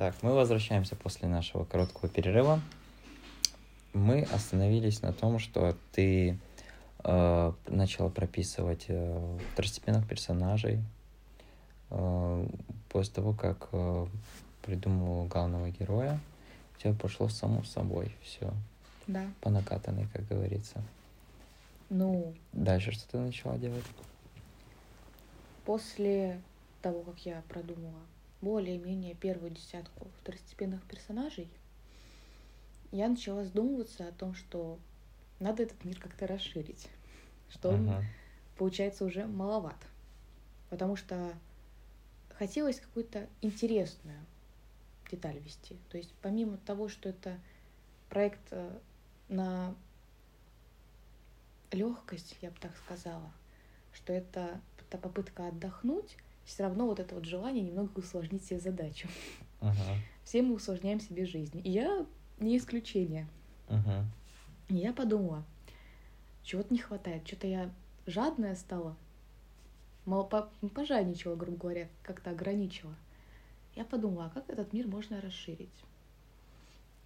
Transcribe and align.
Так, 0.00 0.14
мы 0.22 0.32
возвращаемся 0.32 0.96
после 0.96 1.28
нашего 1.28 1.66
короткого 1.66 2.08
перерыва. 2.08 2.58
Мы 3.92 4.22
остановились 4.22 5.02
на 5.02 5.12
том, 5.12 5.38
что 5.38 5.76
ты 5.92 6.38
э, 7.04 7.52
начала 7.68 8.08
прописывать 8.08 8.86
э, 8.88 9.38
второстепенных 9.52 10.08
персонажей 10.08 10.82
э, 11.90 12.46
после 12.88 13.12
того, 13.12 13.34
как 13.34 13.68
э, 13.72 14.06
придумала 14.62 15.26
главного 15.26 15.68
героя. 15.68 16.18
У 16.78 16.80
тебя 16.80 16.94
пошло 16.94 17.28
само 17.28 17.62
собой 17.64 18.10
все 18.22 18.50
Да. 19.06 19.26
по 19.42 19.50
накатанной, 19.50 20.06
как 20.14 20.26
говорится. 20.26 20.82
Ну, 21.90 22.32
Дальше 22.54 22.92
что 22.92 23.06
ты 23.06 23.18
начала 23.18 23.58
делать? 23.58 23.84
после 25.66 26.40
того, 26.80 27.02
как 27.02 27.18
я 27.26 27.42
продумала 27.50 28.00
более-менее 28.40 29.14
первую 29.14 29.50
десятку 29.50 30.08
второстепенных 30.20 30.82
персонажей, 30.84 31.48
я 32.92 33.08
начала 33.08 33.44
задумываться 33.44 34.08
о 34.08 34.12
том, 34.12 34.34
что 34.34 34.78
надо 35.38 35.62
этот 35.62 35.84
мир 35.84 35.98
как-то 36.00 36.26
расширить, 36.26 36.88
что 37.50 37.70
он, 37.70 37.88
Ага. 37.88 38.04
получается, 38.56 39.04
уже 39.04 39.26
маловат. 39.26 39.76
Потому 40.70 40.96
что 40.96 41.34
хотелось 42.38 42.80
какую-то 42.80 43.28
интересную 43.42 44.18
деталь 45.10 45.38
вести. 45.38 45.76
То 45.90 45.98
есть 45.98 46.12
помимо 46.22 46.56
того, 46.58 46.88
что 46.88 47.08
это 47.08 47.38
проект 48.08 48.40
э, 48.50 48.78
на 49.28 49.74
легкость, 51.72 52.36
я 52.40 52.50
бы 52.50 52.56
так 52.60 52.76
сказала, 52.76 53.30
что 53.92 54.12
это 54.12 54.60
попытка 54.90 55.48
отдохнуть, 55.48 56.16
все 56.44 56.64
равно 56.64 56.86
вот 56.86 57.00
это 57.00 57.14
вот 57.14 57.24
желание 57.24 57.62
немного 57.62 57.98
усложнить 57.98 58.44
себе 58.44 58.60
задачу. 58.60 59.08
Ага. 59.60 59.96
Все 60.24 60.42
мы 60.42 60.54
усложняем 60.54 61.00
себе 61.00 61.26
жизнь. 61.26 61.60
И 61.64 61.70
я 61.70 62.06
не 62.38 62.56
исключение. 62.56 63.28
Ага. 63.68 64.04
И 64.68 64.76
я 64.76 64.92
подумала, 64.92 65.44
чего-то 66.42 66.72
не 66.72 66.80
хватает, 66.80 67.26
что-то 67.26 67.46
я 67.46 67.70
жадная 68.06 68.54
стала, 68.54 68.96
мало 70.04 70.24
по- 70.24 70.50
пожадничала, 70.74 71.36
грубо 71.36 71.58
говоря, 71.58 71.88
как-то 72.02 72.30
ограничила. 72.30 72.94
Я 73.76 73.84
подумала, 73.84 74.26
а 74.26 74.30
как 74.30 74.48
этот 74.50 74.72
мир 74.72 74.86
можно 74.88 75.20
расширить? 75.20 75.68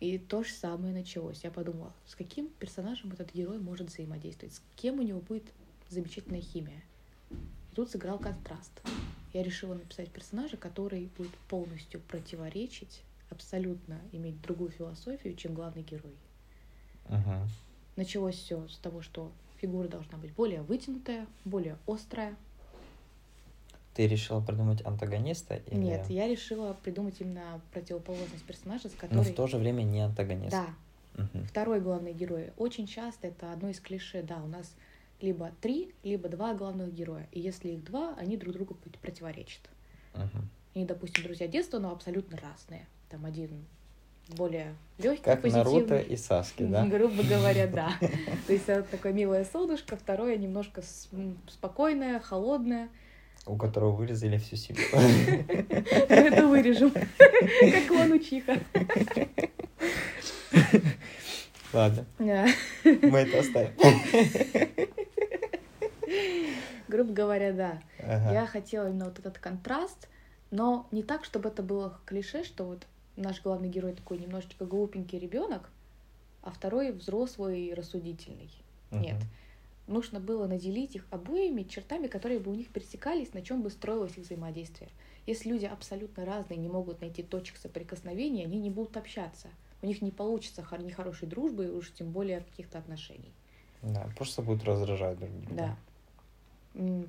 И 0.00 0.18
то 0.18 0.42
же 0.42 0.52
самое 0.52 0.92
началось. 0.92 1.44
Я 1.44 1.50
подумала, 1.50 1.92
с 2.06 2.14
каким 2.14 2.48
персонажем 2.48 3.12
этот 3.12 3.32
герой 3.32 3.58
может 3.58 3.88
взаимодействовать, 3.88 4.54
с 4.54 4.62
кем 4.76 4.98
у 4.98 5.02
него 5.02 5.20
будет 5.20 5.44
замечательная 5.88 6.40
химия. 6.40 6.82
И 7.30 7.74
тут 7.74 7.90
сыграл 7.90 8.18
контраст. 8.18 8.72
Я 9.34 9.42
решила 9.42 9.74
написать 9.74 10.10
персонажа, 10.10 10.56
который 10.56 11.10
будет 11.18 11.34
полностью 11.48 12.00
противоречить, 12.00 13.02
абсолютно 13.30 14.00
иметь 14.12 14.40
другую 14.40 14.70
философию, 14.70 15.34
чем 15.34 15.54
главный 15.54 15.82
герой. 15.82 16.14
Ага. 17.08 17.46
Началось 17.96 18.36
все 18.36 18.66
с 18.68 18.78
того, 18.78 19.02
что 19.02 19.32
фигура 19.60 19.88
должна 19.88 20.18
быть 20.18 20.32
более 20.34 20.62
вытянутая, 20.62 21.26
более 21.44 21.76
острая. 21.86 22.36
Ты 23.94 24.06
решила 24.06 24.40
придумать 24.40 24.84
антагониста? 24.86 25.56
Или... 25.56 25.78
Нет, 25.78 26.08
я 26.10 26.28
решила 26.28 26.72
придумать 26.84 27.20
именно 27.20 27.60
противоположность 27.72 28.44
персонажа, 28.44 28.88
с 28.88 28.92
Но 28.92 28.98
которой... 28.98 29.32
в 29.32 29.34
то 29.34 29.46
же 29.48 29.58
время 29.58 29.82
не 29.82 30.00
антагонист. 30.00 30.52
Да, 30.52 30.66
Мгм. 31.16 31.44
второй 31.46 31.80
главный 31.80 32.12
герой. 32.12 32.52
Очень 32.56 32.86
часто 32.86 33.28
это 33.28 33.52
одно 33.52 33.68
из 33.68 33.80
клише. 33.80 34.22
Да, 34.22 34.42
у 34.42 34.46
нас 34.46 34.74
либо 35.24 35.50
три, 35.60 35.94
либо 36.02 36.28
два 36.28 36.54
главных 36.54 36.92
героя. 36.92 37.26
И 37.32 37.40
если 37.40 37.70
их 37.70 37.84
два, 37.84 38.14
они 38.16 38.36
друг 38.36 38.54
другу 38.54 38.76
противоречат. 39.00 39.62
Мгм. 40.14 40.48
Они, 40.74 40.84
допустим, 40.84 41.24
друзья 41.24 41.48
детства, 41.48 41.78
но 41.78 41.90
абсолютно 41.90 42.36
разные. 42.36 42.86
Там 43.08 43.24
один 43.24 43.64
более 44.28 44.74
легкий, 44.98 45.24
Как 45.24 45.42
позитивный. 45.42 45.72
Наруто 45.72 45.98
и 45.98 46.16
Саски, 46.16 46.64
да? 46.64 46.84
Грубо 46.90 47.22
говоря, 47.22 47.66
да. 47.66 47.92
То 48.46 48.52
есть 48.52 48.68
это 48.68 48.82
такое 48.82 49.12
милое 49.12 49.44
солнышко, 49.44 49.96
второе 49.96 50.36
немножко 50.36 50.82
спокойное, 51.48 52.20
холодное. 52.20 52.88
У 53.46 53.56
которого 53.56 53.92
вырезали 53.92 54.38
всю 54.38 54.56
семью. 54.56 54.84
Это 56.08 56.46
вырежем. 56.46 56.90
Как 56.90 57.86
клон 57.88 58.12
Учиха. 58.12 58.58
Ладно, 61.74 62.06
мы 62.18 63.18
это 63.18 63.40
оставим. 63.40 63.72
Грубо 66.88 67.12
говоря, 67.12 67.52
да. 67.52 67.82
Ага. 67.98 68.32
Я 68.32 68.46
хотела 68.46 68.88
именно 68.88 69.06
вот 69.06 69.18
этот 69.18 69.38
контраст, 69.38 70.08
но 70.50 70.86
не 70.90 71.02
так, 71.02 71.24
чтобы 71.24 71.48
это 71.48 71.62
было 71.62 71.98
клише, 72.06 72.44
что 72.44 72.64
вот 72.64 72.86
наш 73.16 73.42
главный 73.42 73.68
герой 73.68 73.92
такой 73.92 74.18
немножечко 74.18 74.64
глупенький 74.64 75.18
ребенок, 75.18 75.70
а 76.42 76.50
второй 76.50 76.92
взрослый 76.92 77.66
и 77.66 77.74
рассудительный. 77.74 78.50
Нет. 78.90 79.16
Нужно 79.86 80.18
было 80.18 80.46
наделить 80.46 80.96
их 80.96 81.06
обоими 81.10 81.62
чертами, 81.62 82.06
которые 82.06 82.40
бы 82.40 82.50
у 82.50 82.54
них 82.54 82.68
пересекались, 82.68 83.34
на 83.34 83.42
чем 83.42 83.62
бы 83.62 83.70
строилось 83.70 84.16
их 84.16 84.24
взаимодействие. 84.24 84.90
Если 85.26 85.50
люди 85.50 85.66
абсолютно 85.66 86.24
разные, 86.24 86.58
не 86.58 86.68
могут 86.68 87.02
найти 87.02 87.22
точек 87.22 87.58
соприкосновения, 87.58 88.44
они 88.44 88.58
не 88.58 88.70
будут 88.70 88.96
общаться. 88.96 89.48
У 89.82 89.86
них 89.86 90.00
не 90.00 90.10
получится 90.10 90.66
ни 90.78 90.90
хорошей 90.90 91.28
дружбы, 91.28 91.70
уж 91.70 91.92
тем 91.92 92.10
более 92.10 92.40
каких-то 92.40 92.78
отношений. 92.78 93.32
Да, 93.82 94.08
просто 94.16 94.40
будут 94.40 94.64
раздражать 94.64 95.18
друг 95.18 95.30
друга. 95.42 95.54
Да. 95.54 95.76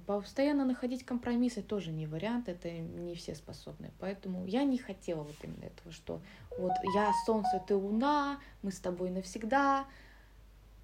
Постоянно 0.05 0.63
находить 0.63 1.03
компромиссы 1.03 1.63
тоже 1.63 1.91
не 1.91 2.05
вариант, 2.05 2.49
это 2.49 2.69
не 2.69 3.15
все 3.15 3.33
способны. 3.33 3.91
Поэтому 3.99 4.45
я 4.45 4.63
не 4.63 4.77
хотела 4.77 5.23
вот 5.23 5.35
именно 5.41 5.63
этого, 5.63 5.91
что 5.91 6.21
вот 6.59 6.73
я 6.93 7.11
солнце, 7.25 7.59
ты 7.67 7.75
луна, 7.75 8.39
мы 8.61 8.71
с 8.71 8.79
тобой 8.79 9.09
навсегда. 9.09 9.87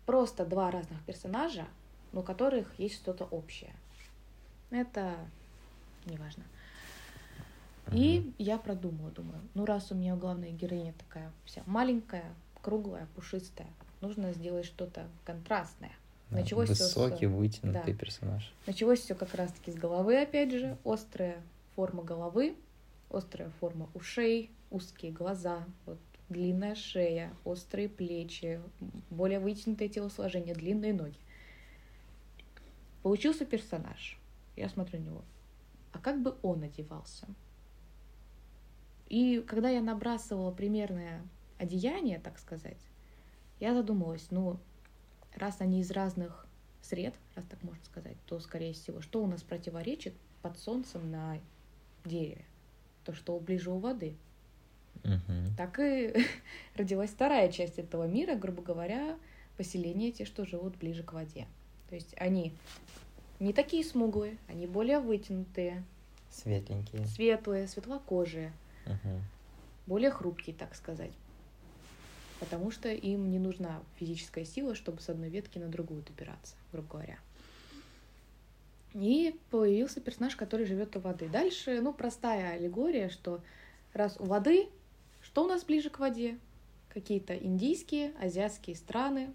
Просто 0.07 0.45
два 0.45 0.71
разных 0.71 0.99
персонажа, 1.05 1.67
но 2.11 2.21
у 2.21 2.23
которых 2.23 2.79
есть 2.79 2.95
что-то 2.95 3.25
общее. 3.25 3.75
Это 4.71 5.15
неважно. 6.05 6.43
И 7.91 8.19
Мгм. 8.19 8.35
я 8.39 8.57
продумала, 8.57 9.11
думаю, 9.11 9.41
ну 9.53 9.65
раз 9.65 9.91
у 9.91 9.95
меня 9.95 10.15
главная 10.15 10.51
героиня 10.51 10.93
такая 10.93 11.31
вся 11.45 11.61
маленькая, 11.67 12.33
круглая, 12.61 13.07
пушистая, 13.15 13.67
нужно 13.99 14.33
сделать 14.33 14.65
что-то 14.65 15.07
контрастное. 15.23 15.95
Началось 16.31 16.69
всё 16.69 16.75
с- 16.85 16.95
Высокий, 16.95 17.25
вытянутый 17.27 17.93
да. 17.93 17.99
персонаж. 17.99 18.53
Началось 18.65 18.99
все 19.01 19.15
как 19.15 19.33
раз-таки 19.35 19.71
с 19.71 19.75
головы, 19.75 20.21
опять 20.21 20.51
же. 20.51 20.77
Острая 20.85 21.41
форма 21.75 22.03
головы, 22.03 22.55
острая 23.09 23.49
форма 23.59 23.89
ушей, 23.93 24.49
узкие 24.69 25.11
глаза, 25.11 25.65
вот, 25.85 25.97
длинная 26.29 26.75
шея, 26.75 27.33
острые 27.43 27.89
плечи, 27.89 28.61
более 29.09 29.39
вытянутое 29.39 29.89
телосложение, 29.89 30.55
длинные 30.55 30.93
ноги. 30.93 31.17
Получился 33.03 33.45
персонаж. 33.45 34.17
Я 34.55 34.69
смотрю 34.69 34.99
на 34.99 35.03
него. 35.05 35.21
А 35.91 35.99
как 35.99 36.21
бы 36.21 36.35
он 36.43 36.63
одевался? 36.63 37.27
И 39.09 39.43
когда 39.45 39.69
я 39.69 39.81
набрасывала 39.81 40.51
примерное 40.51 41.21
одеяние, 41.57 42.19
так 42.19 42.39
сказать, 42.39 42.77
я 43.59 43.73
задумалась, 43.73 44.27
ну, 44.31 44.57
раз 45.35 45.61
они 45.61 45.81
из 45.81 45.91
разных 45.91 46.45
сред, 46.81 47.13
раз 47.35 47.45
так 47.45 47.61
можно 47.63 47.83
сказать, 47.85 48.17
то, 48.25 48.39
скорее 48.39 48.73
всего, 48.73 49.01
что 49.01 49.23
у 49.23 49.27
нас 49.27 49.43
противоречит 49.43 50.13
под 50.41 50.57
солнцем 50.57 51.11
на 51.11 51.39
дереве? 52.05 52.45
То, 53.05 53.13
что 53.13 53.39
ближе 53.39 53.71
у 53.71 53.77
воды. 53.79 54.15
Мгм. 55.03 55.55
Так 55.57 55.79
и 55.79 56.13
родилась 56.75 57.11
вторая 57.11 57.51
часть 57.51 57.79
этого 57.79 58.07
мира, 58.07 58.35
грубо 58.35 58.61
говоря, 58.61 59.17
поселения 59.57 60.11
те, 60.11 60.25
что 60.25 60.45
живут 60.45 60.75
ближе 60.77 61.03
к 61.03 61.13
воде. 61.13 61.47
То 61.89 61.95
есть 61.95 62.13
они 62.17 62.53
не 63.39 63.53
такие 63.53 63.83
смуглые, 63.83 64.37
они 64.47 64.67
более 64.67 64.99
вытянутые, 64.99 65.83
Светленькие. 66.29 67.05
светлые, 67.05 67.67
светлокожие, 67.67 68.53
Мгм. 68.85 69.21
более 69.87 70.11
хрупкие, 70.11 70.55
так 70.55 70.75
сказать. 70.75 71.11
Потому 72.41 72.71
что 72.71 72.89
им 72.89 73.29
не 73.29 73.37
нужна 73.37 73.83
физическая 73.97 74.45
сила, 74.45 74.73
чтобы 74.73 74.99
с 74.99 75.09
одной 75.09 75.29
ветки 75.29 75.59
на 75.59 75.67
другую 75.67 76.01
добираться, 76.01 76.55
грубо 76.71 76.87
говоря. 76.89 77.19
И 78.95 79.39
появился 79.51 80.01
персонаж, 80.01 80.35
который 80.35 80.65
живет 80.65 80.95
у 80.97 80.99
воды. 80.99 81.29
Дальше, 81.29 81.79
ну, 81.81 81.93
простая 81.93 82.53
аллегория, 82.53 83.09
что 83.09 83.41
раз 83.93 84.17
у 84.19 84.25
воды, 84.25 84.69
что 85.21 85.45
у 85.45 85.47
нас 85.47 85.63
ближе 85.63 85.91
к 85.91 85.99
воде? 85.99 86.39
Какие-то 86.89 87.37
индийские, 87.37 88.11
азиатские 88.19 88.75
страны, 88.75 89.29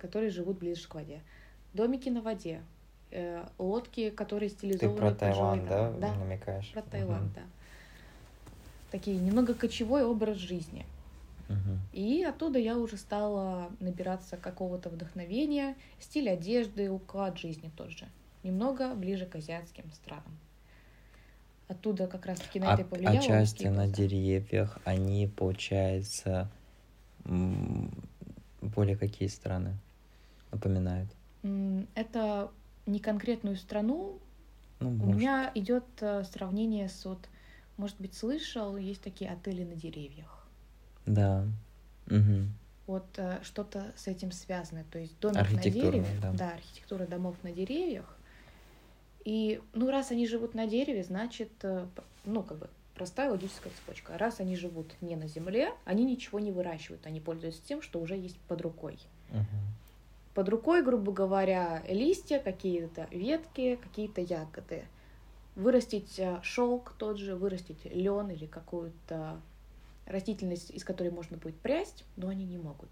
которые 0.00 0.30
живут 0.30 0.58
ближе 0.58 0.86
к 0.86 0.94
воде. 0.94 1.20
Домики 1.74 2.08
на 2.10 2.22
воде, 2.22 2.62
э, 3.10 3.44
лодки, 3.58 4.10
которые 4.10 4.50
Ты 4.50 4.56
стилизованы 4.56 4.96
про 4.96 5.10
под 5.10 5.18
Таиланд, 5.18 5.68
да. 5.68 5.90
Да, 5.90 6.14
намекаешь? 6.14 6.70
про. 6.72 6.82
Таиланд, 6.82 7.32
да. 7.34 7.42
Такие 8.92 9.18
немного 9.18 9.52
кочевой 9.52 10.04
образ 10.04 10.36
жизни. 10.36 10.86
И 11.92 12.24
оттуда 12.24 12.58
я 12.58 12.76
уже 12.76 12.96
стала 12.96 13.70
набираться 13.80 14.36
какого-то 14.36 14.90
вдохновения, 14.90 15.76
стиль 16.00 16.28
одежды, 16.28 16.90
уклад 16.90 17.38
жизни 17.38 17.70
тот 17.76 17.90
же. 17.90 18.06
Немного 18.42 18.94
ближе 18.94 19.26
к 19.26 19.36
азиатским 19.36 19.90
странам. 19.92 20.38
оттуда 21.68 22.06
как 22.06 22.26
раз-таки 22.26 22.60
на 22.60 22.70
А, 22.70 22.74
это 22.74 22.82
и 22.82 22.84
а 22.84 22.88
повлияло. 22.88 23.20
части 23.20 23.66
на 23.66 23.88
деревьях, 23.88 24.78
они, 24.84 25.26
получается, 25.26 26.48
более 27.24 28.96
какие 28.96 29.28
страны 29.28 29.76
напоминают? 30.52 31.10
Это 31.94 32.50
не 32.86 33.00
конкретную 33.00 33.56
страну. 33.56 34.20
Ну, 34.78 34.90
У 34.90 35.14
меня 35.14 35.50
идет 35.54 35.84
э, 36.00 36.22
сравнение 36.24 36.88
с 36.88 37.04
вот, 37.04 37.28
может 37.78 37.98
быть, 38.00 38.14
слышал, 38.14 38.76
есть 38.76 39.02
такие 39.02 39.30
отели 39.30 39.64
на 39.64 39.74
деревьях. 39.74 40.45
Да. 41.06 41.46
Мгм. 42.06 42.52
Вот 42.86 43.06
э, 43.16 43.40
что-то 43.42 43.92
с 43.96 44.06
этим 44.06 44.30
связано. 44.30 44.84
То 44.90 44.98
есть 44.98 45.18
домик 45.18 45.36
на 45.36 45.40
Архитектурные, 45.42 46.02
дереве. 46.02 46.32
да. 46.36 46.50
архитектура 46.50 47.06
домов 47.06 47.36
на 47.42 47.50
деревьях. 47.52 48.16
И, 49.24 49.60
ну, 49.72 49.90
раз 49.90 50.12
они 50.12 50.26
живут 50.28 50.54
на 50.54 50.66
дереве, 50.66 51.02
значит, 51.02 51.50
э, 51.62 51.86
ну, 52.24 52.42
как 52.44 52.58
бы 52.58 52.70
простая 52.94 53.30
логическая 53.30 53.72
цепочка. 53.72 54.16
Раз 54.16 54.38
они 54.38 54.56
живут 54.56 54.94
не 55.00 55.16
на 55.16 55.26
земле, 55.26 55.72
они 55.84 56.04
ничего 56.04 56.38
не 56.38 56.52
выращивают. 56.52 57.06
Они 57.06 57.20
пользуются 57.20 57.60
тем, 57.66 57.82
что 57.82 58.00
уже 58.00 58.14
есть 58.16 58.38
под 58.48 58.60
рукой. 58.60 58.98
Мгм. 59.30 59.46
Под 60.34 60.48
рукой, 60.48 60.82
грубо 60.84 61.12
говоря, 61.12 61.82
листья, 61.88 62.38
какие-то 62.38 63.08
ветки, 63.10 63.76
какие-то 63.82 64.20
ягоды. 64.20 64.84
Вырастить 65.56 66.20
шелк 66.42 66.92
тот 66.98 67.16
же, 67.18 67.34
вырастить 67.34 67.84
лен 67.86 68.30
или 68.30 68.46
какую-то 68.46 69.40
растительность, 70.06 70.70
из 70.70 70.84
которой 70.84 71.10
можно 71.10 71.36
будет 71.36 71.56
прясть, 71.56 72.04
но 72.16 72.28
они 72.28 72.44
не 72.44 72.58
могут. 72.58 72.88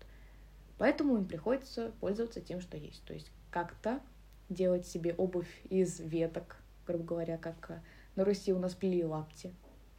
Поэтому 0.79 1.17
им 1.17 1.27
приходится 1.27 1.93
пользоваться 2.01 2.41
тем, 2.41 2.61
что 2.61 2.77
есть. 2.77 3.03
То 3.05 3.15
есть 3.15 3.31
как-то 3.51 4.01
делать 4.49 4.87
себе 4.87 5.15
обувь 5.15 5.49
из 5.71 6.01
веток, 6.01 6.57
грубо 6.87 7.05
говоря, 7.05 7.39
как 7.39 7.71
э, 7.71 7.81
на 8.17 8.25
Руси 8.25 8.53
у 8.53 8.59
нас 8.59 8.75
плели 8.75 9.05
лапти 9.05 9.53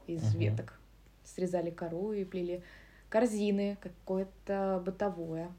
из 0.07 0.23
Мгм. 0.31 0.39
веток. 0.39 0.79
Срезали 1.23 1.71
кору 1.71 2.12
и 2.12 2.23
плели 2.25 2.62
корзины, 3.09 3.77
какое-то 3.81 4.81
бытовое. 4.85 5.51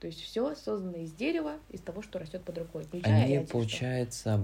То 0.00 0.06
есть 0.06 0.20
все 0.20 0.54
создано 0.54 0.96
из 0.96 1.12
дерева, 1.12 1.58
из 1.68 1.80
того, 1.80 2.00
что 2.00 2.18
растет 2.18 2.42
под 2.42 2.56
рукой. 2.58 2.84
включая 2.84 3.24
Они, 3.24 3.46
получается, 3.46 4.40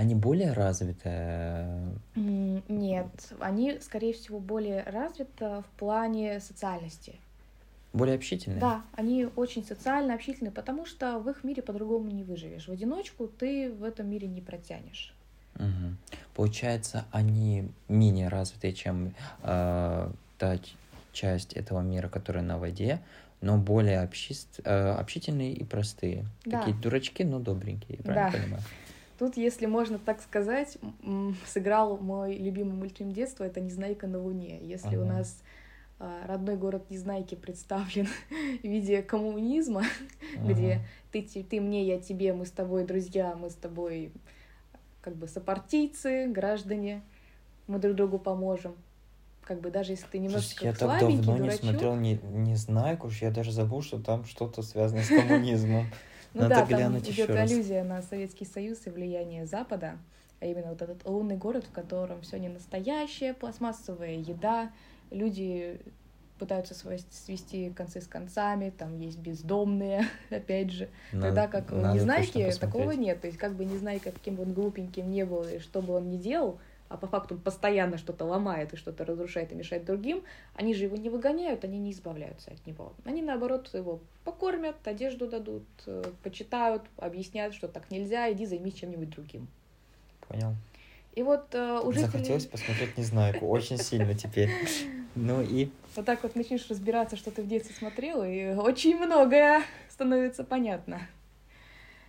они 0.00 0.14
более 0.14 0.52
развитые. 0.52 1.92
М, 2.16 2.62
Нет, 2.68 3.32
они, 3.38 3.78
скорее 3.80 4.14
всего, 4.14 4.40
более 4.40 4.82
развиты 4.84 5.44
в 5.60 5.66
плане 5.76 6.40
социальности. 6.40 7.16
Более 7.92 8.16
общительные? 8.16 8.60
Да, 8.60 8.82
они 8.94 9.26
очень 9.36 9.62
социально 9.62 10.14
общительны, 10.14 10.50
потому 10.50 10.86
что 10.86 11.18
в 11.18 11.28
их 11.28 11.44
мире 11.44 11.62
по-другому 11.62 12.10
не 12.10 12.24
выживешь. 12.24 12.66
В 12.66 12.72
одиночку 12.72 13.26
ты 13.28 13.70
в 13.70 13.84
этом 13.84 14.08
мире 14.08 14.26
не 14.26 14.40
протянешь. 14.40 15.14
Мгм. 15.56 15.98
Получается, 16.34 17.04
они 17.12 17.68
менее 17.88 18.28
развитые, 18.28 18.72
чем 18.72 19.12
э, 19.42 20.10
та 20.38 20.58
часть 21.12 21.52
этого 21.52 21.80
мира, 21.82 22.08
которая 22.08 22.42
на 22.42 22.56
воде, 22.58 23.00
но 23.42 23.58
более 23.58 24.02
общист- 24.02 24.60
э, 24.64 24.92
общительные 24.92 25.52
и 25.52 25.64
простые. 25.64 26.24
Да. 26.46 26.58
Такие 26.60 26.74
дурачки, 26.76 27.22
но 27.24 27.38
добренькие, 27.38 27.98
я 27.98 28.04
правильно 28.04 28.30
Да. 28.32 28.38
понимаю? 28.38 28.62
Тут, 29.20 29.36
если 29.36 29.66
можно 29.66 29.98
так 29.98 30.22
сказать, 30.22 30.78
сыграл 31.46 31.98
мой 31.98 32.38
любимый 32.38 32.72
мультфильм 32.72 33.12
детства, 33.12 33.44
это 33.44 33.60
«Незнайка 33.60 34.06
на 34.06 34.18
Луне». 34.18 34.58
Если 34.62 34.96
у 34.96 35.02
Ага. 35.02 35.12
нас 35.12 35.42
а, 35.98 36.26
родной 36.26 36.56
город 36.56 36.88
Незнайки 36.88 37.34
представлен 37.34 38.08
в 38.62 38.64
виде 38.64 39.02
коммунизма, 39.02 39.82
где 40.42 40.72
Ага. 40.72 40.82
ты, 41.12 41.20
те- 41.20 41.42
ты 41.42 41.60
мне, 41.60 41.86
я 41.86 42.00
тебе, 42.00 42.32
мы 42.32 42.46
с 42.46 42.50
тобой 42.50 42.86
друзья, 42.86 43.36
мы 43.36 43.50
с 43.50 43.54
тобой 43.56 44.10
как 45.02 45.16
бы 45.16 45.28
сопартийцы, 45.28 46.26
граждане, 46.26 47.02
мы 47.66 47.78
друг 47.78 47.96
другу 47.96 48.18
поможем. 48.18 48.74
Как 49.42 49.60
бы 49.60 49.70
даже 49.70 49.92
если 49.92 50.06
ты 50.06 50.18
немножечко 50.18 50.60
Слушайте, 50.60 50.84
я 50.84 50.88
так 50.88 50.98
давно 50.98 51.34
не 51.34 51.38
дурачок. 51.40 51.60
смотрел 51.60 51.94
не, 51.94 52.14
не 52.22 52.56
знаю, 52.56 52.98
уж 53.02 53.20
я 53.20 53.30
даже 53.30 53.52
забыл, 53.52 53.82
что 53.82 54.00
там 54.00 54.24
что-то 54.24 54.62
связано 54.62 55.02
с 55.02 55.08
коммунизмом. 55.08 55.90
Ну 56.34 56.42
Надо 56.42 56.54
да, 56.54 56.60
там 56.60 56.68
глянуть 56.68 57.04
идет 57.04 57.28
еще 57.28 57.34
раз. 57.34 57.50
аллюзия 57.50 57.84
на 57.84 58.02
Советский 58.02 58.44
Союз 58.44 58.86
и 58.86 58.90
влияние 58.90 59.46
Запада, 59.46 59.98
а 60.40 60.46
именно 60.46 60.70
вот 60.70 60.80
этот 60.82 61.04
лунный 61.06 61.36
город, 61.36 61.64
в 61.64 61.72
котором 61.72 62.20
все 62.22 62.38
не 62.38 62.48
настоящее, 62.48 63.34
пластмассовая 63.34 64.14
еда, 64.14 64.70
люди 65.10 65.80
пытаются 66.38 66.74
свести 66.74 67.70
концы 67.70 68.00
с 68.00 68.06
концами, 68.06 68.70
там 68.70 68.98
есть 68.98 69.18
бездомные, 69.18 70.06
опять 70.30 70.70
же. 70.70 70.88
Тогда 71.12 71.46
как 71.46 71.70
у 71.70 71.76
надо 71.76 71.94
Незнайки 71.94 72.50
такого 72.58 72.92
нет. 72.92 73.20
То 73.20 73.26
есть 73.26 73.38
как 73.38 73.54
бы 73.54 73.64
Незнайка 73.64 74.10
каким 74.10 74.36
бы 74.36 74.44
он 74.44 74.54
глупеньким 74.54 75.10
не 75.10 75.24
был, 75.24 75.44
и 75.44 75.58
что 75.58 75.82
бы 75.82 75.94
он 75.94 76.08
ни 76.08 76.16
делал, 76.16 76.58
а 76.90 76.96
по 76.96 77.06
факту 77.06 77.36
он 77.36 77.40
постоянно 77.40 77.98
что-то 77.98 78.24
ломает 78.24 78.74
и 78.74 78.76
что-то 78.76 79.04
разрушает 79.04 79.52
и 79.52 79.54
мешает 79.54 79.84
другим, 79.84 80.24
они 80.54 80.74
же 80.74 80.84
его 80.84 80.96
не 80.96 81.08
выгоняют, 81.08 81.64
они 81.64 81.78
не 81.78 81.92
избавляются 81.92 82.50
от 82.50 82.66
него. 82.66 82.94
Они, 83.04 83.22
наоборот, 83.22 83.70
его 83.72 84.00
покормят, 84.24 84.74
одежду 84.84 85.28
дадут, 85.28 85.62
э, 85.86 86.02
почитают, 86.24 86.82
объясняют, 86.96 87.54
что 87.54 87.68
так 87.68 87.92
нельзя, 87.92 88.30
иди 88.32 88.44
займись 88.44 88.74
чем-нибудь 88.74 89.08
другим. 89.10 89.46
Понял. 90.26 90.56
И 91.14 91.22
вот 91.22 91.54
э, 91.54 91.80
у 91.80 91.92
жителей... 91.92 92.10
Захотелось 92.10 92.46
посмотреть 92.46 92.98
Незнайку 92.98 93.46
очень 93.46 93.78
сильно 93.78 94.12
теперь. 94.14 94.50
Ну 95.14 95.42
и 95.42 95.70
Вот 95.94 96.04
так 96.04 96.22
вот 96.24 96.34
начнешь 96.34 96.68
разбираться, 96.68 97.16
что 97.16 97.30
ты 97.30 97.42
в 97.42 97.46
детстве 97.48 97.74
смотрел, 97.74 98.24
и 98.24 98.54
очень 98.54 98.96
многое 98.96 99.62
становится 99.88 100.42
понятно. 100.42 101.00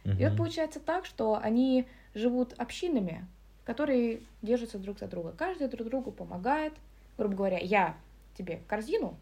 И 0.05 0.25
вот 0.25 0.37
получается 0.37 0.79
так, 0.79 1.05
что 1.05 1.39
они 1.39 1.85
живут 2.15 2.53
общинами, 2.57 3.27
которые 3.63 4.21
держатся 4.41 4.77
друг 4.79 4.99
за 4.99 5.07
друга. 5.07 5.33
Каждый 5.37 5.67
друг 5.67 5.87
другу 5.89 6.11
помогает. 6.11 6.73
Грубо 7.17 7.35
говоря, 7.35 7.57
я 7.59 7.95
тебе 8.35 8.61
корзину, 8.67 9.17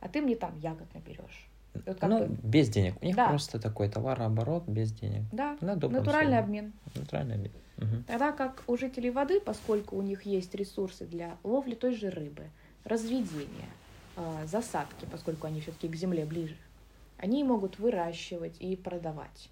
а 0.00 0.08
ты 0.08 0.20
мне 0.20 0.36
там 0.36 0.58
ягод 0.58 0.92
наберешь. 0.94 1.48
Вот 1.74 1.98
как 1.98 2.10
ну, 2.10 2.26
бы- 2.26 2.36
без 2.42 2.68
денег. 2.68 2.94
У 3.00 3.04
них 3.06 3.16
Да. 3.16 3.28
просто 3.28 3.58
такой 3.58 3.88
товарооборот 3.88 4.64
без 4.68 4.92
денег. 4.92 5.22
да, 5.32 5.56
На 5.60 5.74
натуральный 5.74 6.04
слове. 6.04 6.38
обмен. 6.38 6.72
Натуральный 6.94 7.34
обмен. 7.36 7.52
Мгм. 7.78 8.04
Тогда 8.04 8.32
как 8.32 8.62
у 8.66 8.76
жителей 8.76 9.10
воды, 9.10 9.40
поскольку 9.40 9.96
у 9.96 10.02
них 10.02 10.22
есть 10.22 10.54
ресурсы 10.54 11.06
для 11.06 11.36
ловли 11.42 11.74
той 11.74 11.94
же 11.94 12.10
рыбы, 12.10 12.44
разведения, 12.84 13.68
а, 14.16 14.44
засадки, 14.46 15.06
поскольку 15.10 15.46
они 15.46 15.60
все-таки 15.62 15.88
к 15.88 15.96
земле 15.96 16.26
ближе, 16.26 16.56
они 17.16 17.42
могут 17.42 17.78
выращивать 17.78 18.56
и 18.60 18.76
продавать. 18.76 19.48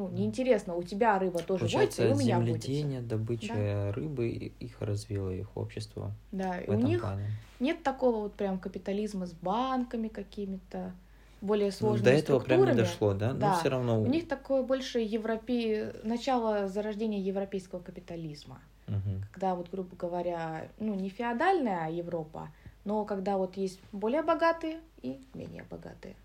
Ну, 0.00 0.08
неинтересно, 0.08 0.74
у 0.76 0.82
тебя 0.82 1.18
рыба 1.18 1.40
тоже 1.42 1.64
водится, 1.64 2.04
и 2.04 2.06
Получается, 2.08 2.14
у 2.14 2.18
меня 2.18 2.38
водится. 2.38 2.68
земледение, 2.68 3.00
добыча 3.02 3.92
рыбы 3.94 4.30
и- 4.30 4.52
их 4.64 4.80
развило 4.80 5.28
их 5.30 5.54
общество 5.58 6.12
Да, 6.32 6.58
и 6.58 6.66
в 6.66 6.70
у 6.70 6.72
этом 6.72 6.84
них 6.86 7.00
плане. 7.02 7.26
нет 7.60 7.82
такого 7.82 8.16
вот 8.22 8.34
прям 8.34 8.58
капитализма 8.58 9.26
с 9.26 9.32
банками 9.32 10.08
какими-то, 10.08 10.94
более 11.42 11.66
Ну, 11.66 11.72
сложными 11.72 12.04
до 12.04 12.10
этого 12.18 12.40
прям 12.40 12.64
не 12.64 12.72
дошло, 12.72 13.12
да? 13.12 13.34
Да. 13.34 13.52
Но 13.52 13.58
все 13.60 13.68
равно. 13.68 14.00
У 14.00 14.06
них 14.06 14.26
такое 14.26 14.62
больше 14.62 15.00
европе... 15.00 15.94
начало 16.02 16.68
зарождения 16.68 17.20
европейского 17.20 17.80
капитализма. 17.80 18.60
Мгм. 18.86 19.22
когда 19.30 19.54
вот, 19.54 19.70
грубо 19.70 19.94
говоря, 19.94 20.68
ну, 20.80 20.94
не 20.96 21.10
феодальная 21.10 21.90
Европа, 21.92 22.48
но 22.84 23.04
когда 23.04 23.36
вот 23.36 23.56
есть 23.56 23.78
более 23.92 24.22
богатые 24.22 24.80
и 25.02 25.20
менее 25.34 25.64
богатые. 25.70 26.16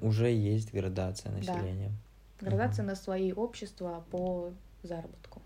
Уже 0.00 0.30
есть 0.30 0.72
градация 0.72 1.32
Да. 1.32 1.38
Градация 2.40 2.82
Мгм. 2.82 2.90
на 2.90 2.94
свои 2.96 3.32
общества 3.32 4.04
по 4.10 4.52
заработку. 4.82 5.42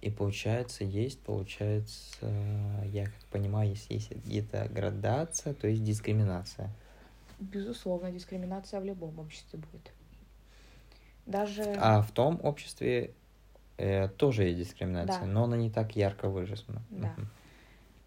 И 0.00 0.10
получается, 0.10 0.84
есть, 0.84 1.18
получается, 1.20 2.26
я 2.84 3.06
как 3.06 3.14
понимаю, 3.30 3.70
если 3.70 3.94
есть 3.94 4.10
где-то 4.12 4.68
градация, 4.72 5.54
то 5.54 5.66
есть 5.66 5.82
дискриминация. 5.82 6.70
Безусловно, 7.40 8.10
дискриминация 8.10 8.80
в 8.80 8.84
любом 8.84 9.18
обществе 9.18 9.58
будет. 9.58 9.92
Даже... 11.26 11.62
А 11.78 12.00
в 12.02 12.10
том 12.12 12.40
обществе 12.42 13.12
э, 13.76 14.08
тоже 14.08 14.44
есть 14.44 14.58
дискриминация, 14.58 15.20
Да. 15.20 15.26
но 15.26 15.44
она 15.44 15.56
не 15.56 15.70
так 15.70 15.94
ярко 15.96 16.28
выражена. 16.28 16.80
Да. 16.90 17.14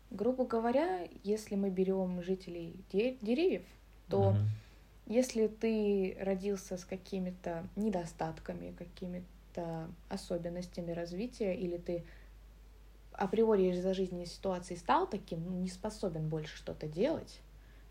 Грубо 0.09 0.45
говоря, 0.45 1.07
если 1.23 1.55
мы 1.55 1.69
берем 1.69 2.21
жителей 2.23 2.75
де- 2.91 3.17
деревьев, 3.21 3.63
то 4.09 4.31
Мгм. 4.31 4.49
Если 5.11 5.47
ты 5.47 6.17
родился 6.21 6.77
с 6.77 6.85
какими-то 6.85 7.67
недостатками, 7.75 8.73
какими-то 8.77 9.89
особенностями 10.09 10.91
развития, 10.91 11.53
или 11.55 11.77
ты 11.77 12.03
априори 13.13 13.71
из-за 13.71 13.93
жизненной 13.93 14.25
ситуации 14.25 14.75
стал 14.75 15.07
таким, 15.07 15.43
ну, 15.43 15.51
не 15.51 15.69
способен 15.69 16.27
больше 16.29 16.55
что-то 16.57 16.87
делать, 16.87 17.41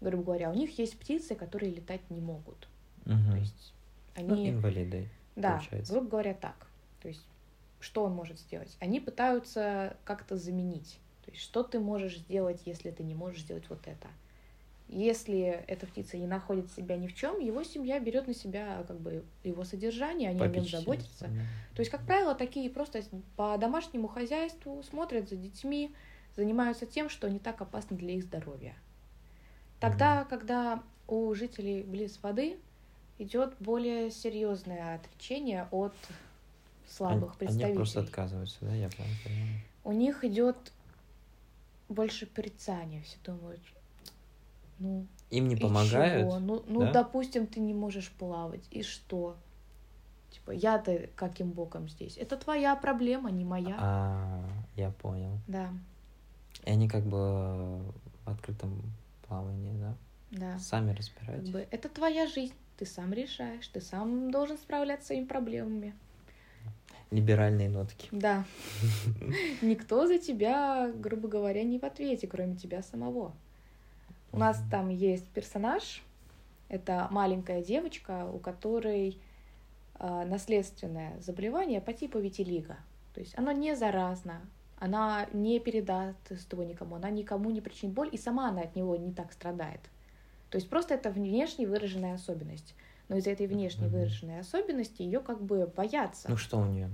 грубо 0.00 0.24
говоря, 0.24 0.50
у 0.50 0.54
них 0.54 0.78
есть 0.78 0.98
птицы, 0.98 1.34
которые 1.34 1.72
летать 1.72 2.00
не 2.10 2.20
могут. 2.20 2.68
Мгм. 3.04 3.30
То 3.32 3.36
есть 3.36 3.74
Ну, 4.16 4.34
они, 4.34 4.50
инвалиды. 4.50 5.08
да, 5.36 5.52
получается. 5.58 5.92
грубо 5.92 6.08
говоря, 6.08 6.34
так. 6.34 6.66
То 7.02 7.08
есть 7.08 7.24
что 7.80 8.04
он 8.04 8.12
может 8.12 8.38
сделать? 8.38 8.76
Они 8.80 8.98
пытаются 9.00 9.96
как-то 10.04 10.36
заменить. 10.36 10.98
То 11.24 11.30
есть 11.30 11.42
что 11.42 11.62
ты 11.62 11.78
можешь 11.80 12.18
сделать, 12.18 12.62
если 12.64 12.90
ты 12.90 13.02
не 13.02 13.14
можешь 13.14 13.42
сделать 13.42 13.68
вот 13.68 13.86
это? 13.86 14.08
Если 14.92 15.62
эта 15.68 15.86
птица 15.86 16.16
не 16.16 16.26
находит 16.26 16.72
себя 16.72 16.96
ни 16.96 17.06
в 17.06 17.14
чем, 17.14 17.38
его 17.38 17.62
семья 17.62 18.00
берет 18.00 18.26
на 18.26 18.34
себя 18.34 18.84
как 18.88 18.98
бы 18.98 19.24
его 19.44 19.62
содержание, 19.62 20.30
они 20.30 20.42
о 20.42 20.48
нем 20.48 20.66
заботятся. 20.66 21.28
Да. 21.28 21.42
То 21.76 21.80
есть, 21.80 21.92
как 21.92 22.04
правило, 22.04 22.34
такие 22.34 22.68
просто 22.68 23.02
по 23.36 23.56
домашнему 23.56 24.08
хозяйству 24.08 24.82
смотрят 24.82 25.28
за 25.28 25.36
детьми, 25.36 25.94
занимаются 26.34 26.86
тем, 26.86 27.08
что 27.08 27.30
не 27.30 27.38
так 27.38 27.60
опасно 27.60 27.96
для 27.96 28.14
их 28.14 28.24
здоровья. 28.24 28.74
Тогда, 29.78 30.22
mm 30.22 30.28
когда 30.28 30.82
у 31.06 31.34
жителей 31.34 31.82
близ 31.82 32.18
воды 32.22 32.58
идет 33.18 33.54
более 33.60 34.10
серьезное 34.10 34.96
отречение 34.96 35.68
от 35.70 35.94
слабых 36.88 37.30
они, 37.30 37.38
представителей. 37.38 37.66
Они 37.66 37.76
просто 37.76 38.00
отказываются, 38.00 38.58
да, 38.62 38.74
я 38.74 38.88
правильно 38.88 39.18
понимаю? 39.24 39.60
У 39.84 39.92
них 39.92 40.24
идет 40.24 40.56
больше 41.88 42.26
порицания, 42.26 43.02
все 43.02 43.16
думают, 43.24 43.60
ну... 44.80 45.06
Им 45.30 45.48
не 45.48 45.56
помогают? 45.56 46.28
Чего? 46.28 46.38
Ну, 46.40 46.64
ну 46.66 46.80
да? 46.80 46.92
допустим, 46.92 47.46
ты 47.46 47.60
не 47.60 47.72
можешь 47.72 48.10
плавать, 48.10 48.66
и 48.72 48.82
что? 48.82 49.36
Типа, 50.30 50.50
я-то 50.50 51.08
каким 51.14 51.52
боком 51.52 51.88
здесь? 51.88 52.16
Это 52.16 52.36
твоя 52.36 52.74
проблема, 52.74 53.30
не 53.30 53.44
моя. 53.44 53.76
А, 53.78 54.44
я 54.76 54.90
понял. 54.90 55.38
Да. 55.46 55.70
И 56.64 56.70
они 56.70 56.88
как 56.88 57.04
бы 57.04 57.78
в 58.24 58.28
открытом 58.28 58.82
плавании, 59.26 59.72
да? 59.78 59.94
Да. 60.30 60.58
Сами 60.58 60.92
разбираются. 60.92 61.52
Как 61.52 61.62
бы, 61.62 61.68
это 61.70 61.88
твоя 61.88 62.26
жизнь, 62.26 62.54
ты 62.76 62.86
сам 62.86 63.12
решаешь, 63.12 63.66
ты 63.68 63.80
сам 63.80 64.30
должен 64.30 64.58
справляться 64.58 65.04
с 65.04 65.06
своими 65.08 65.26
проблемами. 65.26 65.94
Либеральные 67.10 67.68
нотки. 67.68 68.08
Да. 68.12 68.44
Никто 69.62 70.06
за 70.06 70.18
тебя, 70.18 70.92
грубо 70.94 71.28
говоря, 71.28 71.64
не 71.64 71.80
в 71.80 71.84
ответе, 71.84 72.28
кроме 72.28 72.54
тебя 72.54 72.82
самого. 72.82 73.34
У 74.32 74.38
нас 74.38 74.62
там 74.70 74.88
есть 74.88 75.26
персонаж, 75.28 76.02
это 76.68 77.08
маленькая 77.10 77.62
девочка, 77.62 78.26
у 78.32 78.38
которой 78.38 79.18
э, 79.98 80.24
наследственное 80.24 81.18
заболевание 81.20 81.80
по 81.80 81.92
типу 81.92 82.18
витилиго. 82.18 82.76
То 83.12 83.20
есть 83.20 83.36
оно 83.36 83.50
не 83.50 83.74
заразно, 83.74 84.40
она 84.78 85.26
не 85.32 85.58
передаст 85.58 86.16
его 86.52 86.62
никому, 86.62 86.94
она 86.94 87.10
никому 87.10 87.50
не 87.50 87.60
причинит 87.60 87.94
боль, 87.94 88.08
и 88.12 88.16
сама 88.16 88.48
она 88.48 88.62
от 88.62 88.76
него 88.76 88.96
не 88.96 89.12
так 89.12 89.32
страдает. 89.32 89.80
То 90.48 90.56
есть 90.56 90.68
просто 90.68 90.94
это 90.94 91.10
внешне 91.10 91.66
выраженная 91.66 92.14
особенность. 92.14 92.74
Но 93.08 93.16
из-за 93.16 93.30
этой 93.30 93.48
внешне 93.48 93.88
выраженной 93.88 94.40
особенности 94.40 95.02
ее 95.02 95.20
как 95.20 95.42
бы 95.42 95.66
боятся. 95.66 96.30
Ну 96.30 96.36
что 96.36 96.58
у 96.58 96.64
нее? 96.64 96.88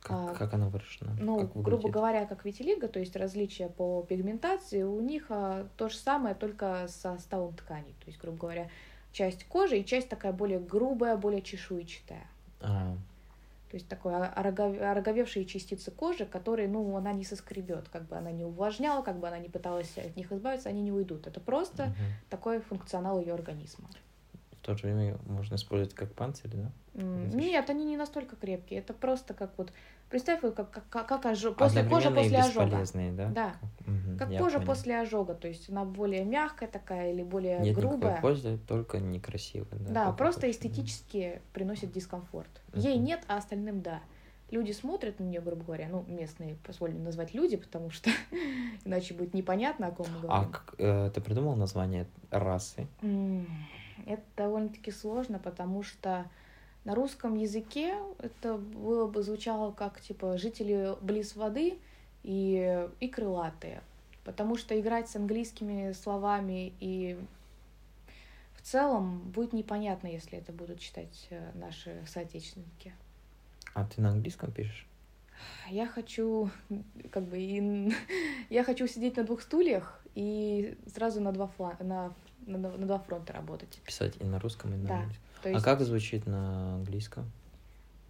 Как, 0.00 0.16
а, 0.16 0.34
как 0.34 0.54
она 0.54 0.68
выражена? 0.68 1.14
Ну, 1.20 1.50
грубо 1.54 1.90
говоря, 1.90 2.26
как 2.26 2.44
витилиго, 2.44 2.88
то 2.88 2.98
есть 2.98 3.16
различия 3.16 3.68
по 3.68 4.02
пигментации, 4.02 4.82
у 4.82 5.00
них 5.00 5.26
а, 5.28 5.68
то 5.76 5.88
же 5.88 5.96
самое, 5.96 6.34
только 6.34 6.86
со 6.88 7.16
составом 7.16 7.54
тканей. 7.54 7.94
То 8.00 8.06
есть, 8.06 8.18
грубо 8.18 8.38
говоря, 8.38 8.70
часть 9.12 9.44
кожи 9.44 9.78
и 9.78 9.84
часть 9.84 10.08
такая 10.08 10.32
более 10.32 10.58
грубая, 10.58 11.16
более 11.16 11.42
чешуйчатая. 11.42 12.26
А. 12.60 12.96
То 13.70 13.76
есть 13.76 13.88
такое 13.88 14.26
ороговевшие 14.26 15.44
частицы 15.44 15.92
кожи, 15.92 16.26
которые, 16.26 16.66
ну, 16.66 16.96
она 16.96 17.12
не 17.12 17.24
соскребет, 17.24 17.88
как 17.88 18.08
бы 18.08 18.16
она 18.16 18.32
не 18.32 18.44
увлажняла, 18.44 19.02
как 19.02 19.20
бы 19.20 19.28
она 19.28 19.38
не 19.38 19.48
пыталась 19.48 19.96
от 19.96 20.16
них 20.16 20.32
избавиться, 20.32 20.68
они 20.68 20.82
не 20.82 20.90
уйдут. 20.90 21.28
Это 21.28 21.38
просто 21.38 21.84
угу. 21.84 21.94
такой 22.30 22.60
функционал 22.60 23.20
ее 23.20 23.32
организма. 23.32 23.88
В 24.60 24.66
то 24.66 24.76
же 24.76 24.82
время 24.86 25.16
можно 25.26 25.54
использовать 25.54 25.94
как 25.94 26.12
панцирь, 26.12 26.50
да? 26.52 26.70
Нет, 26.94 27.70
они 27.70 27.84
не 27.84 27.96
настолько 27.96 28.36
крепкие. 28.36 28.80
Это 28.80 28.92
просто 28.92 29.32
как 29.32 29.52
вот 29.56 29.72
представь, 30.10 30.40
как, 30.40 30.70
как, 30.70 31.06
как 31.06 31.26
ожог, 31.26 31.56
после 31.56 31.82
кожи 31.84 32.10
после 32.10 32.38
ожога. 32.38 32.84
Да? 33.12 33.28
Да. 33.28 33.54
Угу, 33.86 34.18
как 34.18 34.28
кожа 34.36 34.56
понял. 34.56 34.66
после 34.66 35.00
ожога, 35.00 35.34
то 35.34 35.48
есть 35.48 35.70
она 35.70 35.84
более 35.84 36.24
мягкая 36.24 36.68
такая 36.68 37.12
или 37.12 37.22
более 37.22 37.60
Нет 37.60 37.74
грубая. 37.74 38.12
Нет 38.12 38.20
пользы, 38.20 38.58
только 38.68 38.98
некрасивая. 38.98 39.78
Да, 39.80 40.06
да 40.06 40.12
просто 40.12 40.50
эстетически 40.50 41.40
приносит 41.54 41.92
дискомфорт. 41.92 42.50
Угу. 42.74 42.80
Ей 42.80 42.98
нет, 42.98 43.22
а 43.28 43.38
остальным 43.38 43.80
да. 43.80 44.00
Люди 44.50 44.72
смотрят 44.72 45.20
на 45.20 45.24
нее, 45.24 45.40
грубо 45.40 45.62
говоря, 45.62 45.86
ну, 45.88 46.04
местные, 46.08 46.56
позволили 46.66 46.98
назвать 46.98 47.34
люди, 47.34 47.56
потому 47.56 47.90
что 47.90 48.10
иначе 48.84 49.14
будет 49.14 49.32
непонятно, 49.32 49.86
о 49.86 49.90
ком 49.92 50.06
мы 50.10 50.18
а 50.18 50.20
говорим. 50.22 50.50
А 50.50 50.52
как, 50.52 50.74
э, 50.78 51.10
ты 51.14 51.20
придумал 51.20 51.54
название 51.54 52.06
расы? 52.30 52.88
Это 54.10 54.22
довольно-таки 54.36 54.90
сложно, 54.90 55.38
потому 55.38 55.84
что 55.84 56.28
на 56.84 56.96
русском 56.96 57.36
языке 57.36 57.94
это 58.18 58.56
было 58.56 59.06
бы 59.06 59.22
звучало 59.22 59.70
как 59.70 60.00
типа 60.00 60.36
жители 60.36 60.96
близ 61.00 61.36
воды 61.36 61.78
и, 62.24 62.88
и 62.98 63.08
крылатые. 63.08 63.82
Потому 64.24 64.56
что 64.56 64.78
играть 64.78 65.08
с 65.08 65.14
английскими 65.14 65.92
словами 65.92 66.72
и 66.80 67.18
в 68.54 68.62
целом 68.62 69.20
будет 69.30 69.52
непонятно, 69.52 70.08
если 70.08 70.38
это 70.38 70.52
будут 70.52 70.80
читать 70.80 71.28
э, 71.30 71.52
наши 71.54 72.02
соотечественники. 72.08 72.92
А 73.74 73.84
ты 73.84 74.00
на 74.00 74.10
английском 74.10 74.50
пишешь? 74.50 74.88
Я 75.68 75.86
хочу, 75.86 76.50
как 77.12 77.22
бы, 77.24 77.38
и, 77.38 77.92
я 78.50 78.64
хочу 78.64 78.88
сидеть 78.88 79.16
на 79.16 79.22
двух 79.22 79.42
стульях 79.42 80.04
и 80.16 80.76
сразу 80.92 81.20
на 81.20 81.30
два, 81.30 81.46
флан, 81.46 81.76
на, 81.78 82.12
на, 82.46 82.58
на 82.58 82.86
два 82.86 82.98
фронта 82.98 83.32
работать. 83.32 83.80
Писать 83.84 84.14
и 84.20 84.24
на 84.24 84.38
русском, 84.38 84.74
и 84.74 84.76
на 84.76 84.88
да. 84.88 84.94
английском. 84.98 85.24
То 85.42 85.48
а 85.48 85.52
есть, 85.52 85.62
а 85.62 85.64
как 85.64 85.80
звучит 85.80 86.26
на 86.26 86.74
английском? 86.74 87.30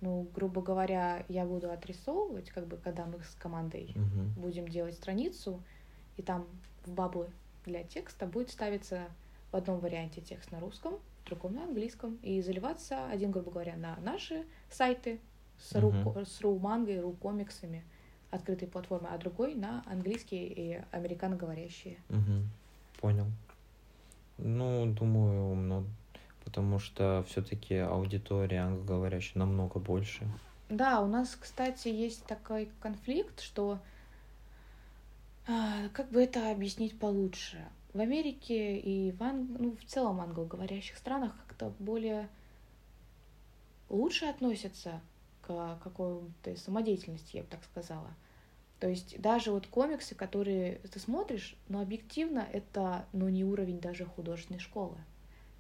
Ну, 0.00 0.26
грубо 0.34 0.62
говоря, 0.62 1.24
я 1.28 1.44
буду 1.44 1.70
отрисовывать, 1.70 2.50
как 2.50 2.66
бы, 2.66 2.78
когда 2.78 3.04
мы 3.04 3.20
с 3.22 3.34
командой 3.38 3.92
угу. 3.94 4.40
будем 4.40 4.66
делать 4.66 4.94
страницу, 4.94 5.62
и 6.16 6.22
там 6.22 6.46
в 6.84 6.92
баблы 6.92 7.28
для 7.66 7.84
текста 7.84 8.26
будет 8.26 8.50
ставиться 8.50 9.08
в 9.52 9.56
одном 9.56 9.78
варианте 9.80 10.20
текст 10.20 10.50
на 10.52 10.60
русском, 10.60 10.94
в 11.22 11.26
другом 11.26 11.54
на 11.54 11.64
английском, 11.64 12.16
и 12.22 12.40
заливаться 12.40 13.08
один, 13.10 13.30
грубо 13.30 13.50
говоря, 13.50 13.76
на 13.76 13.96
наши 13.96 14.44
сайты 14.70 15.20
с, 15.58 15.74
ру, 15.74 15.90
uh 15.90 16.24
с 16.24 16.40
ру-мангой, 16.40 17.00
ру-комиксами 17.00 17.84
открытой 18.30 18.68
платформы, 18.68 19.08
а 19.10 19.18
другой 19.18 19.54
на 19.54 19.82
английские 19.86 20.46
и 20.46 20.80
американоговорящие. 20.92 21.98
Угу. 22.08 23.00
Понял. 23.00 23.26
Ну, 24.42 24.86
думаю, 24.86 25.54
много 25.54 25.86
потому 26.50 26.80
что 26.80 27.24
все-таки 27.28 27.76
аудитория 27.76 28.62
англоговорящая 28.62 29.38
намного 29.38 29.78
больше. 29.78 30.26
Да, 30.68 31.00
у 31.00 31.06
нас, 31.06 31.36
кстати, 31.36 31.86
есть 31.86 32.24
такой 32.24 32.70
конфликт, 32.80 33.40
что 33.40 33.78
а, 35.46 35.88
как 35.92 36.10
бы 36.10 36.22
это 36.22 36.50
объяснить 36.50 36.98
получше? 36.98 37.64
В 37.92 38.00
Америке 38.00 38.78
и 38.78 39.12
в, 39.12 39.22
анг... 39.22 39.60
ну, 39.60 39.76
в 39.76 39.84
целом 39.84 40.20
англоговорящих 40.20 40.96
странах 40.96 41.32
как-то 41.46 41.72
более 41.78 42.28
лучше 43.88 44.26
относятся 44.26 45.00
к 45.42 45.78
какой-то 45.82 46.56
самодеятельности, 46.56 47.36
я 47.36 47.42
бы 47.42 47.48
так 47.48 47.62
сказала. 47.64 48.10
То 48.80 48.88
есть 48.88 49.20
даже 49.20 49.52
вот 49.52 49.66
комиксы, 49.66 50.14
которые 50.14 50.76
ты 50.90 50.98
смотришь, 50.98 51.54
но 51.68 51.80
объективно 51.82 52.46
это 52.50 53.04
ну, 53.12 53.28
не 53.28 53.44
уровень 53.44 53.78
даже 53.78 54.06
художественной 54.06 54.58
школы. 54.58 54.96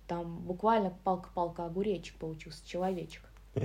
Там 0.08 0.38
буквально 0.38 0.90
палка-палка 1.04 1.66
огуречек 1.66 2.16
получился, 2.16 2.66
человечек. 2.66 3.22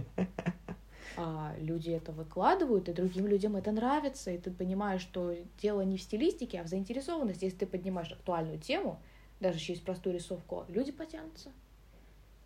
А 1.18 1.56
люди 1.60 1.92
это 1.92 2.12
выкладывают, 2.12 2.90
и 2.90 2.94
другим 2.94 3.28
людям 3.28 3.56
это 3.56 3.72
нравится, 3.72 4.32
и 4.32 4.38
ты 4.38 4.52
понимаешь, 4.52 5.02
что 5.02 5.34
дело 5.62 5.80
не 5.82 5.98
в 5.98 6.02
стилистике, 6.02 6.60
а 6.60 6.64
в 6.64 6.68
заинтересованности. 6.68 7.46
Если 7.46 7.60
ты 7.60 7.66
поднимаешь 7.68 8.12
актуальную 8.12 8.60
тему, 8.60 9.00
даже 9.40 9.60
через 9.60 9.80
простую 9.80 10.16
рисовку, 10.16 10.66
люди 10.68 10.92
потянутся. 10.92 11.54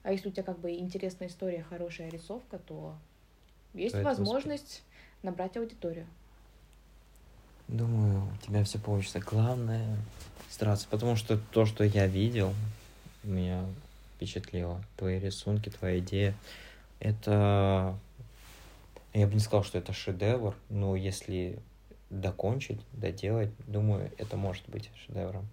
А 0.03 0.11
если 0.11 0.29
у 0.29 0.31
тебя 0.31 0.43
как 0.43 0.59
бы 0.59 0.71
интересная 0.75 1.29
история, 1.29 1.63
хорошая 1.63 2.11
рисовка, 2.11 2.59
то 2.59 2.93
есть 3.73 3.95
то 3.95 4.03
возможность 4.03 4.83
успех. 4.83 5.23
набрать 5.23 5.57
аудиторию. 5.57 6.05
Думаю, 7.69 8.23
у 8.23 8.45
тебя 8.45 8.63
все 8.63 8.79
получится. 8.79 9.19
Главное 9.19 9.95
стараться, 10.49 10.87
потому 10.89 11.15
что 11.15 11.37
то, 11.37 11.67
что 11.67 11.83
я 11.83 12.07
видел, 12.07 12.53
меня 13.23 13.63
впечатлило. 14.15 14.83
Твои 14.97 15.19
рисунки, 15.19 15.69
твоя 15.69 15.99
идея. 15.99 16.35
Это... 16.99 17.95
Я 19.13 19.27
бы 19.27 19.33
не 19.35 19.39
сказал, 19.39 19.63
что 19.63 19.77
это 19.77 19.93
шедевр, 19.93 20.55
но 20.69 20.95
если 20.95 21.59
докончить, 22.09 22.81
доделать, 22.93 23.51
думаю, 23.67 24.11
это 24.17 24.35
может 24.35 24.67
быть 24.67 24.89
шедевром. 25.05 25.47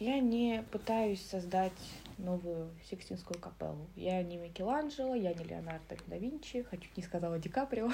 Я 0.00 0.18
не 0.18 0.64
пытаюсь 0.72 1.20
создать 1.20 1.78
новую 2.16 2.70
Сикстинскую 2.88 3.38
капеллу. 3.38 3.86
Я 3.96 4.22
не 4.22 4.38
Микеланджело, 4.38 5.14
я 5.14 5.34
не 5.34 5.44
Леонардо 5.44 5.94
да 6.06 6.16
Винчи, 6.16 6.62
хочу 6.62 6.88
не 6.96 7.02
сказала 7.02 7.38
Ди 7.38 7.50
Каприо. 7.50 7.90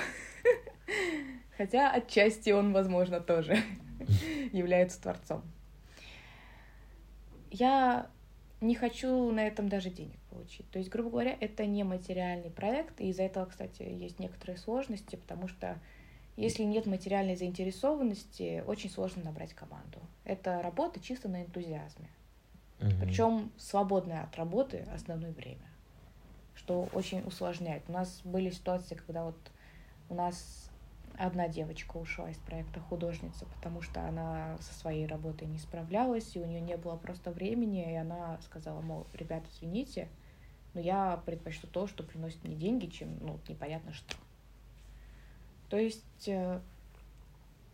Хотя 1.57 1.91
отчасти 1.91 2.51
он, 2.51 2.73
возможно, 2.73 3.19
тоже 3.19 3.57
является 4.53 5.03
творцом. 5.03 5.43
Я 7.51 8.09
не 8.61 8.77
хочу 8.77 9.33
на 9.33 9.45
этом 9.45 9.69
даже 9.69 9.91
денег 9.91 10.21
получить. 10.31 10.71
То 10.71 10.79
есть, 10.79 10.91
грубо 10.91 11.11
говоря, 11.11 11.37
это 11.41 11.67
не 11.67 11.83
материальный 11.83 12.51
проект, 12.51 13.01
и 13.01 13.09
из-за 13.09 13.25
этого, 13.25 13.47
кстати, 13.47 13.83
есть 13.83 14.21
некоторые 14.21 14.59
сложности, 14.59 15.17
потому 15.17 15.49
что 15.49 15.81
если 16.37 16.65
нет 16.65 16.87
материальной 16.87 17.37
заинтересованности, 17.37 18.63
очень 18.67 18.91
сложно 18.91 19.25
набрать 19.25 19.55
команду. 19.55 20.01
Это 20.25 20.61
работа 20.63 21.01
чисто 21.01 21.29
на 21.29 21.43
энтузиазме. 21.43 22.11
Мгм. 22.81 23.01
Причем 23.01 23.53
свободное 23.57 24.23
от 24.23 24.37
работы 24.37 24.87
основное 24.93 25.33
время, 25.33 25.67
что 26.55 26.89
очень 26.93 27.21
усложняет. 27.27 27.85
У 27.89 27.93
нас 27.93 28.21
были 28.25 28.51
ситуации, 28.51 28.95
когда 28.95 29.25
вот 29.25 29.37
у 30.11 30.15
нас 30.15 30.71
одна 31.19 31.49
девочка 31.49 31.97
ушла 31.97 32.31
из 32.31 32.37
проекта 32.37 32.81
художница, 32.81 33.47
потому 33.47 33.81
что 33.81 34.07
она 34.07 34.59
со 34.61 34.75
своей 34.75 35.07
работой 35.07 35.49
не 35.49 35.59
справлялась, 35.59 36.37
и 36.37 36.41
у 36.41 36.45
нее 36.45 36.61
не 36.61 36.77
было 36.77 36.97
просто 36.97 37.31
времени, 37.31 37.93
и 37.93 37.97
она 37.97 38.39
сказала, 38.43 38.83
мол, 38.83 39.07
ребят, 39.15 39.45
извините, 39.51 40.09
но 40.75 40.81
я 40.81 41.23
предпочту 41.25 41.67
то, 41.67 41.87
что 41.87 42.03
приносит 42.03 42.45
мне 42.45 42.55
деньги, 42.55 42.87
чем, 42.87 43.17
ну, 43.21 43.41
непонятно 43.49 43.95
что. 43.95 44.15
То 45.69 45.77
есть 45.79 46.29
э, 46.29 46.61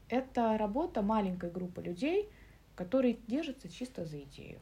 это 0.09 0.57
работа 0.59 1.03
маленькой 1.03 1.51
группы 1.51 1.83
людей, 1.83 2.29
которые 2.75 3.19
держатся 3.27 3.69
чисто 3.69 4.05
за 4.05 4.21
идею. 4.23 4.59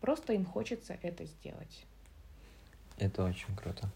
Просто 0.00 0.32
им 0.34 0.44
хочется 0.44 0.98
это 1.02 1.24
сделать. 1.24 1.84
Это 2.98 3.24
очень 3.24 3.54
круто. 3.56 3.88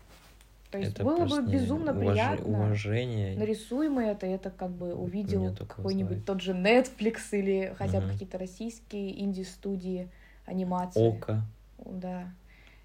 То 0.71 0.79
есть 0.79 0.93
это 0.93 1.05
было 1.05 1.25
бы 1.27 1.51
безумно 1.51 1.91
уваж- 1.93 1.99
приятно. 2.13 2.47
Уважение. 2.59 3.39
Нарисуй 3.39 3.89
мы 3.89 4.05
это, 4.05 4.27
это 4.27 4.51
как 4.51 4.71
бы 4.71 4.95
увидел 4.95 5.55
какой-нибудь 5.55 6.25
тот 6.27 6.43
же 6.43 6.53
Netflix 6.53 7.21
или 7.33 7.75
хотя 7.77 8.01
бы 8.01 8.07
Мгм. 8.07 8.13
какие-то 8.13 8.39
российские 8.39 9.19
инди-студии 9.23 10.11
анимации. 10.45 11.01
Око. 11.01 11.43
Да. 11.79 12.33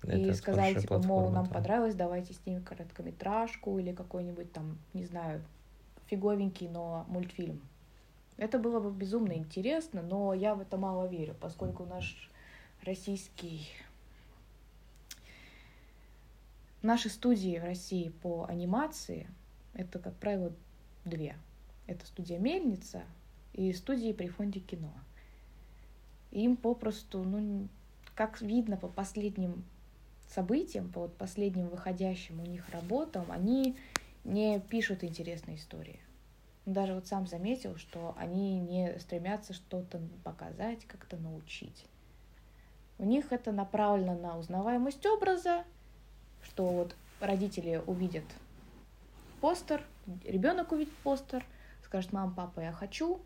Это 0.04 0.18
и 0.18 0.34
сказали, 0.34 0.80
типа, 0.80 1.00
мол, 1.00 1.30
нам 1.30 1.46
да. 1.46 1.54
понравилось, 1.54 1.96
давайте 1.96 2.34
снимем 2.34 2.64
короткометражку 2.64 3.80
или 3.80 3.94
какой-нибудь 3.94 4.52
там, 4.52 4.78
не 4.94 5.06
знаю, 5.06 5.42
фиговенький, 6.08 6.68
но 6.68 7.06
мультфильм. 7.08 7.62
Это 8.38 8.60
было 8.60 8.80
бы 8.80 8.92
безумно 8.92 9.34
интересно, 9.34 10.02
но 10.02 10.34
я 10.34 10.56
в 10.56 10.62
это 10.62 10.78
мало 10.78 11.08
верю, 11.08 11.36
поскольку 11.40 11.86
наш 11.86 12.30
российский... 12.84 13.68
Наши 16.82 17.08
студии 17.08 17.60
в 17.60 17.64
России 17.64 18.10
по 18.10 18.44
анимации, 18.44 19.28
это, 19.74 20.00
как 20.00 20.14
правило, 20.16 20.52
две. 21.06 21.38
Это 21.88 22.06
студия 22.06 22.40
«Мельница» 22.40 23.04
и 23.54 23.72
студии 23.72 24.12
при 24.12 24.28
фонде 24.28 24.60
кино. 24.60 24.92
Им 26.32 26.58
попросту, 26.58 27.24
ну, 27.24 27.70
как 28.16 28.42
видно 28.42 28.76
по 28.76 28.90
последним 28.90 29.64
событиям, 30.34 30.90
по 30.90 31.02
вот 31.02 31.18
последним 31.18 31.70
выходящим 31.70 32.42
у 32.42 32.46
них 32.46 32.68
работам, 32.70 33.26
они 33.30 33.78
не 34.24 34.60
пишут 34.60 35.04
интересные 35.04 35.58
истории. 35.58 36.00
Даже 36.66 36.94
вот 36.94 37.08
сам 37.08 37.28
заметил, 37.28 37.76
что 37.78 38.16
они 38.18 38.60
не 38.60 38.98
стремятся 39.00 39.54
что-то 39.54 40.02
показать, 40.24 40.86
как-то 40.86 41.18
научить. 41.18 41.86
У 42.98 43.06
них 43.06 43.32
это 43.32 43.52
направлено 43.52 44.18
на 44.18 44.38
узнаваемость 44.38 45.06
образа, 45.06 45.66
что 46.42 46.68
вот 46.68 46.96
родители 47.20 47.82
увидят 47.86 48.24
постер, 49.42 49.84
ребенок 50.24 50.72
увидит 50.72 50.94
постер, 51.04 51.46
скажет, 51.84 52.14
мам, 52.14 52.34
папа, 52.34 52.62
я 52.62 52.72
хочу, 52.72 53.20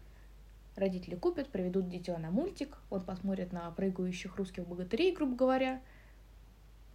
родители 0.75 1.15
купят, 1.15 1.47
приведут 1.49 1.89
дитя 1.89 2.17
на 2.17 2.31
мультик, 2.31 2.77
он 2.89 3.01
посмотрит 3.01 3.51
на 3.51 3.69
прыгающих 3.71 4.35
русских 4.37 4.67
богатырей, 4.67 5.13
грубо 5.13 5.35
говоря, 5.35 5.81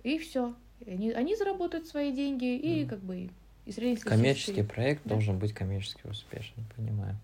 и 0.03 0.19
все. 0.19 0.55
Они, 0.87 1.11
они 1.13 1.37
заработают 1.37 1.87
свои 1.87 2.13
деньги, 2.13 2.57
и 2.57 2.81
Мгм. 2.81 2.89
как 2.89 2.99
бы 3.01 3.17
и 3.65 3.71
среднестатистический- 3.71 4.09
Коммерческий 4.09 4.63
проект 4.63 5.03
Да. 5.05 5.11
должен 5.15 5.39
быть 5.39 5.53
коммерчески 5.53 6.07
успешен, 6.07 6.65
понимаю. 6.77 7.17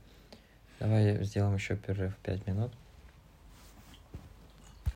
Давай 0.79 1.25
сделаем 1.25 1.55
еще 1.57 1.77
перерыв 1.77 2.17
5 2.23 2.47
минут. 2.47 2.71